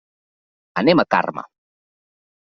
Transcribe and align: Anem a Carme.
Anem 0.81 1.03
a 1.03 1.05
Carme. 1.15 1.43